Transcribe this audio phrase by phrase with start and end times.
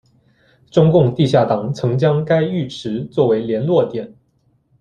[0.71, 4.15] 中共地下党曾将该浴池作为联络点。